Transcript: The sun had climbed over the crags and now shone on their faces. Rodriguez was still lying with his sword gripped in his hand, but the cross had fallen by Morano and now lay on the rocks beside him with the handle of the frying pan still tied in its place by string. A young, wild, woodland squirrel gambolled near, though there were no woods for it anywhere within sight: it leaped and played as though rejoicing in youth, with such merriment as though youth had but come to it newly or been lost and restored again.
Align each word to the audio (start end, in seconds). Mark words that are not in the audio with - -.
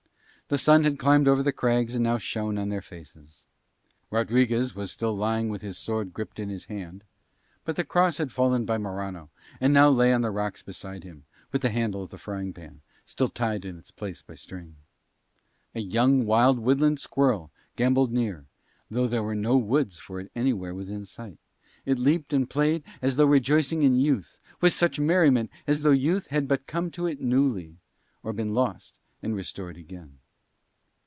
The 0.47 0.57
sun 0.57 0.83
had 0.83 0.99
climbed 0.99 1.29
over 1.29 1.41
the 1.41 1.53
crags 1.53 1.95
and 1.95 2.03
now 2.03 2.17
shone 2.17 2.57
on 2.57 2.67
their 2.67 2.81
faces. 2.81 3.45
Rodriguez 4.09 4.75
was 4.75 4.91
still 4.91 5.15
lying 5.15 5.47
with 5.47 5.61
his 5.61 5.77
sword 5.77 6.11
gripped 6.11 6.39
in 6.41 6.49
his 6.49 6.65
hand, 6.65 7.05
but 7.63 7.77
the 7.77 7.85
cross 7.85 8.17
had 8.17 8.33
fallen 8.33 8.65
by 8.65 8.77
Morano 8.77 9.29
and 9.61 9.73
now 9.73 9.87
lay 9.89 10.11
on 10.11 10.19
the 10.23 10.29
rocks 10.29 10.61
beside 10.61 11.05
him 11.05 11.23
with 11.53 11.61
the 11.61 11.69
handle 11.69 12.03
of 12.03 12.09
the 12.09 12.17
frying 12.17 12.51
pan 12.51 12.81
still 13.05 13.29
tied 13.29 13.63
in 13.63 13.77
its 13.77 13.91
place 13.91 14.21
by 14.21 14.35
string. 14.35 14.75
A 15.73 15.79
young, 15.79 16.25
wild, 16.25 16.59
woodland 16.59 16.99
squirrel 16.99 17.49
gambolled 17.77 18.11
near, 18.11 18.45
though 18.89 19.07
there 19.07 19.23
were 19.23 19.35
no 19.35 19.55
woods 19.55 19.99
for 19.99 20.19
it 20.19 20.29
anywhere 20.35 20.75
within 20.75 21.05
sight: 21.05 21.37
it 21.85 21.97
leaped 21.97 22.33
and 22.33 22.49
played 22.49 22.83
as 23.01 23.15
though 23.15 23.25
rejoicing 23.25 23.83
in 23.83 23.95
youth, 23.95 24.41
with 24.59 24.73
such 24.73 24.99
merriment 24.99 25.49
as 25.65 25.83
though 25.83 25.91
youth 25.91 26.27
had 26.27 26.49
but 26.49 26.67
come 26.67 26.91
to 26.91 27.05
it 27.07 27.21
newly 27.21 27.77
or 28.21 28.33
been 28.33 28.53
lost 28.53 28.97
and 29.23 29.33
restored 29.33 29.77
again. 29.77 30.17